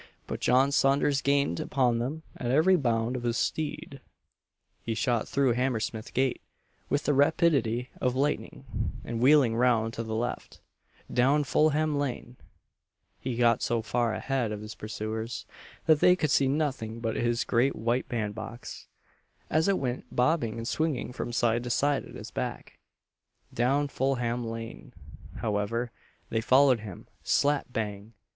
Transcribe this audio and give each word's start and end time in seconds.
But 0.25 0.39
John 0.39 0.71
Saunders 0.71 1.21
gained 1.21 1.59
upon 1.59 1.99
them 1.99 2.23
at 2.35 2.49
every 2.49 2.75
bound 2.75 3.15
of 3.15 3.21
his 3.21 3.37
steed; 3.37 4.01
he 4.81 4.95
shot 4.95 5.27
through 5.27 5.51
Hammersmith 5.53 6.15
gate 6.15 6.41
with 6.89 7.03
the 7.03 7.13
rapidity 7.13 7.91
of 8.01 8.15
lightning, 8.15 8.65
and 9.05 9.19
wheeling 9.19 9.55
round 9.55 9.93
to 9.93 10.01
the 10.03 10.15
left, 10.15 10.59
down 11.13 11.43
Fulham 11.43 11.95
lane, 11.99 12.37
he 13.19 13.35
got 13.35 13.61
so 13.61 13.83
far 13.83 14.15
a 14.15 14.19
head 14.19 14.51
of 14.51 14.61
his 14.61 14.73
pursuers, 14.73 15.45
that 15.85 15.99
they 15.99 16.15
could 16.15 16.31
see 16.31 16.47
nothing 16.47 16.99
but 16.99 17.15
his 17.15 17.43
great 17.43 17.75
white 17.75 18.09
band 18.09 18.33
box 18.33 18.87
as 19.51 19.67
it 19.67 19.77
went 19.77 20.05
bobbing 20.11 20.57
and 20.57 20.67
swinging 20.67 21.13
from 21.13 21.31
side 21.31 21.63
to 21.63 21.69
side 21.69 22.05
at 22.05 22.15
his 22.15 22.31
back. 22.31 22.79
Down 23.53 23.87
Fulham 23.87 24.47
lane, 24.47 24.93
however, 25.35 25.91
they 26.31 26.41
followed 26.41 26.79
him, 26.79 27.05
slap 27.21 27.67
bang! 27.71 28.13